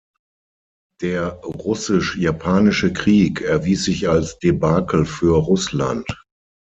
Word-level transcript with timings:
Der 1.01 1.27
Russisch-Japanische 1.43 2.91
Krieg 2.91 3.41
erwies 3.41 3.85
sich 3.85 4.09
als 4.09 4.39
Debakel 4.39 5.05
für 5.05 5.37
Russland. 5.37 6.11